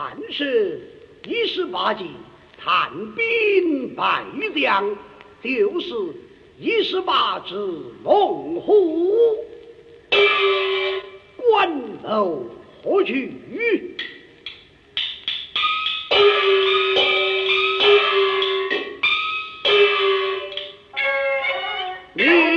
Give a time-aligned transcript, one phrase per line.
[0.00, 0.80] 凡是
[1.26, 2.06] 一十八计，
[2.56, 4.24] 探兵败
[4.54, 4.96] 将，
[5.42, 5.94] 就是
[6.58, 7.54] 一十八只
[8.02, 9.36] 猛虎。
[11.36, 12.46] 关头
[12.82, 13.34] 何去
[22.16, 22.49] 嗯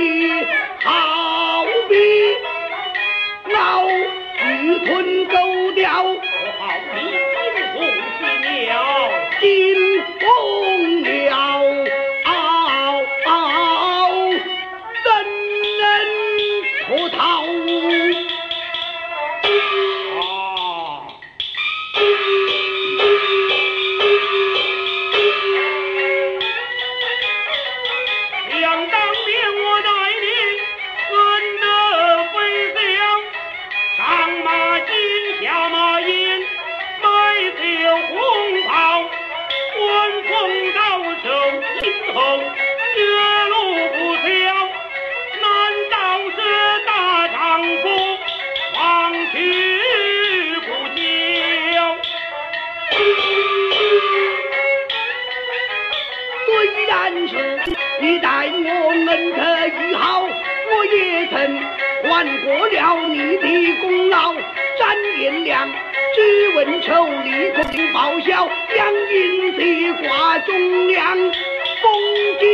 [56.88, 57.60] 然是
[58.00, 61.58] 你待我恩德与好我也曾
[62.04, 65.68] 还过了你的功劳斩颜良
[66.14, 67.62] 只问仇你可
[67.92, 71.92] 报效将阴披挂忠良封
[72.40, 72.44] 金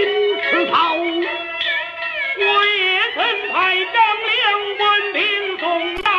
[0.43, 2.81] 赐曹我也
[3.15, 3.19] 曾
[3.53, 3.99] 派张
[4.31, 4.39] 良
[4.79, 6.11] 文兵送到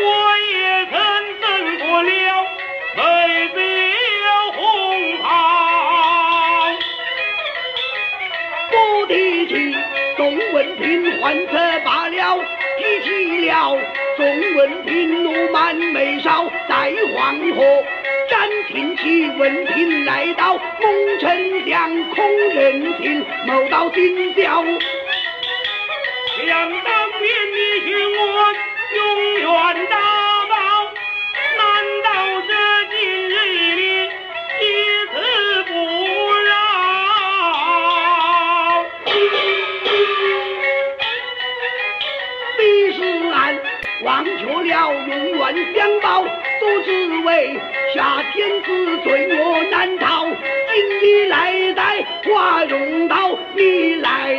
[0.00, 0.06] 我
[0.52, 0.96] 也曾
[1.40, 2.08] 分过了
[2.96, 3.00] 妹
[3.54, 3.87] 兵
[11.20, 11.52] 还则
[11.84, 12.38] 罢了，
[12.78, 13.76] 提起了
[14.16, 17.84] 宋文平怒满眉梢，在黄河
[18.30, 24.64] 斩秦起，文平来到孟城相空人情，谋到金雕。
[26.46, 28.54] 想当年你与我
[28.94, 30.17] 永远到。
[45.50, 46.24] 官相报，
[46.60, 47.58] 都只为
[47.94, 50.26] 下天子罪我难逃。
[50.26, 54.37] 今你来带花荣刀，你来。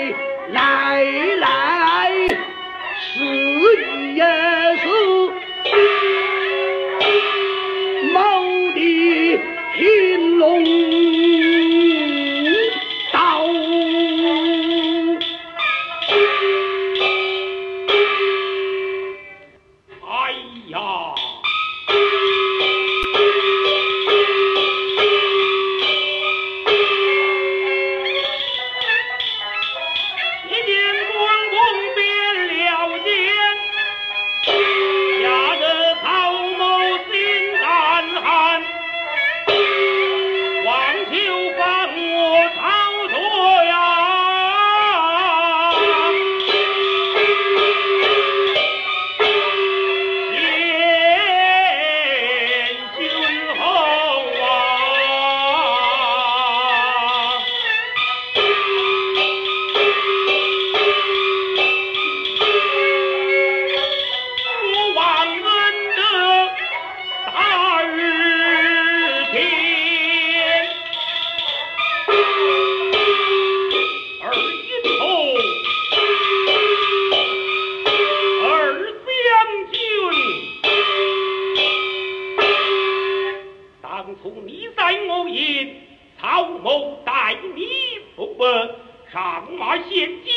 [89.11, 89.89] 上马现
[90.23, 90.33] 金，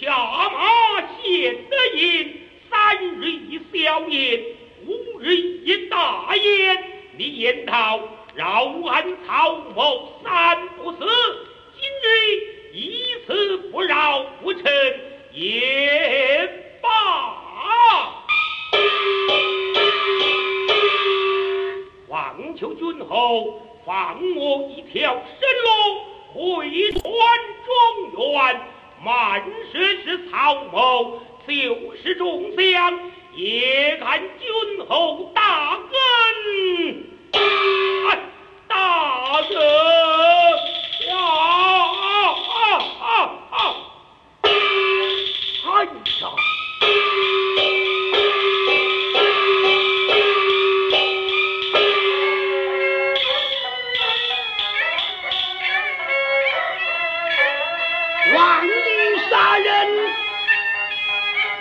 [0.00, 0.10] 下
[0.50, 2.42] 马现得银。
[2.70, 4.44] 三日一小宴，
[4.86, 6.84] 五日一大宴。
[7.16, 8.00] 你言道
[8.34, 10.98] 饶俺曹某三不死，
[11.74, 12.06] 今日
[12.74, 14.62] 一次不饶不成
[15.32, 16.46] 也
[16.82, 16.88] 罢。
[22.08, 26.07] 望求君侯放我一条生路。
[26.32, 26.40] 回
[26.92, 27.02] 团
[27.64, 27.74] 中
[28.16, 28.60] 原，
[29.02, 29.42] 满
[29.72, 33.00] 是是曹某，就是众将，
[33.34, 37.04] 也敢君侯大恩，
[38.68, 40.07] 大恩。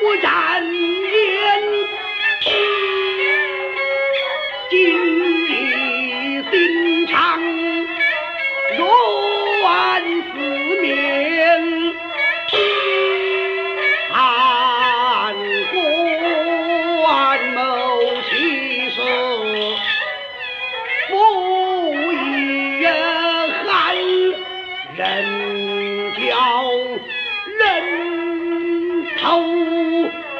[0.01, 0.56] 我斩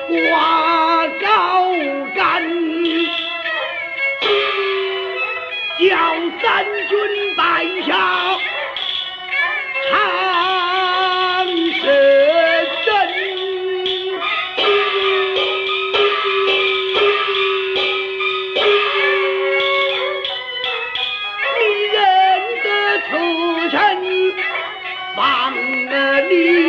[0.08, 1.74] 挂高
[2.16, 2.24] 杆
[5.78, 5.86] 叫
[6.42, 6.46] 三
[6.88, 6.92] 军
[7.36, 7.42] 败
[7.86, 7.90] 下，
[9.90, 9.92] 唱
[11.74, 11.82] 舌
[12.86, 12.88] 真。
[21.60, 21.62] 你
[21.92, 21.96] 认
[22.64, 22.66] 得
[23.10, 23.12] 此
[23.70, 23.78] 臣，
[25.16, 25.22] 忘
[25.88, 26.67] 了你。